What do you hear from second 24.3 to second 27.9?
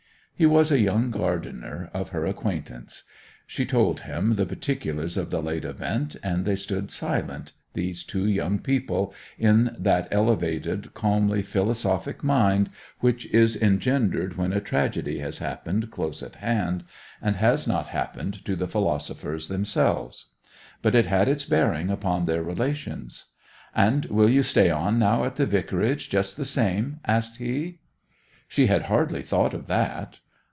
stay on now at the Vicarage, just the same?' asked he.